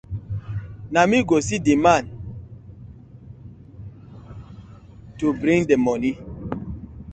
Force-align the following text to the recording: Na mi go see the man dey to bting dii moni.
Na 0.93 1.01
mi 1.09 1.17
go 1.29 1.35
see 1.47 1.59
the 1.67 1.75
man 1.85 2.03
dey 2.05 2.13
to 5.17 5.25
bting 5.39 5.63
dii 5.69 5.81
moni. 5.85 6.11